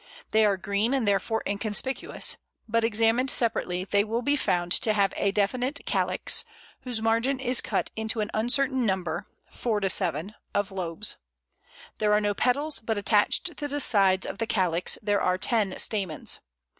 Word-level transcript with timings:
They 0.31 0.47
are 0.47 0.57
green, 0.57 0.95
and 0.95 1.07
therefore 1.07 1.43
inconspicuous; 1.45 2.37
but 2.67 2.83
examined 2.83 3.29
separately, 3.29 3.83
they 3.83 4.03
will 4.03 4.23
be 4.23 4.35
found 4.35 4.71
to 4.71 4.93
have 4.93 5.13
a 5.15 5.31
definite 5.31 5.85
calyx, 5.85 6.43
whose 6.79 7.03
margin 7.03 7.39
is 7.39 7.61
cut 7.61 7.91
into 7.95 8.19
an 8.19 8.31
uncertain 8.33 8.83
number 8.83 9.27
(4 9.51 9.79
7) 9.87 10.33
of 10.55 10.71
lobes. 10.71 11.17
There 11.99 12.13
are 12.13 12.19
no 12.21 12.33
petals, 12.33 12.79
but 12.79 12.97
attached 12.97 13.55
to 13.57 13.67
the 13.67 13.79
sides 13.79 14.25
of 14.25 14.39
the 14.39 14.47
calyx 14.47 14.97
there 15.03 15.21
are 15.21 15.37
ten 15.37 15.77
stamens. 15.77 16.39